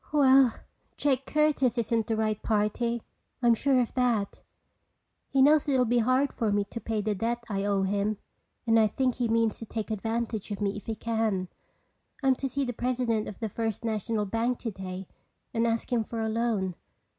[0.11, 0.55] "Well,
[0.97, 3.03] Jake Curtis isn't the right party.
[3.43, 4.41] I'm sure of that.
[5.29, 8.17] He knows it will be hard for me to pay the debt I owe him
[8.65, 11.49] and I think he means to take advantage of me if he can.
[12.23, 15.07] I'm to see the president of the First National bank today
[15.53, 16.73] and ask him for a loan.